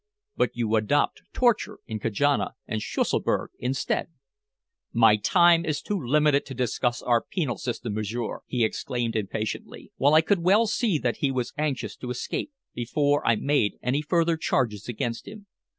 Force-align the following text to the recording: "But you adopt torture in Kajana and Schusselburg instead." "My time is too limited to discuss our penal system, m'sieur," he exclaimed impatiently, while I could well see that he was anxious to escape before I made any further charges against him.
"But 0.35 0.55
you 0.55 0.75
adopt 0.77 1.21
torture 1.31 1.77
in 1.85 1.99
Kajana 1.99 2.55
and 2.65 2.81
Schusselburg 2.81 3.49
instead." 3.59 4.07
"My 4.91 5.15
time 5.15 5.63
is 5.63 5.79
too 5.83 6.01
limited 6.03 6.43
to 6.47 6.55
discuss 6.55 7.03
our 7.03 7.21
penal 7.23 7.59
system, 7.59 7.93
m'sieur," 7.93 8.39
he 8.47 8.65
exclaimed 8.65 9.15
impatiently, 9.15 9.91
while 9.97 10.15
I 10.15 10.21
could 10.21 10.39
well 10.39 10.65
see 10.65 10.97
that 10.97 11.17
he 11.17 11.29
was 11.29 11.53
anxious 11.55 11.95
to 11.97 12.09
escape 12.09 12.51
before 12.73 13.23
I 13.27 13.35
made 13.35 13.77
any 13.83 14.01
further 14.01 14.37
charges 14.37 14.89
against 14.89 15.27
him. 15.27 15.45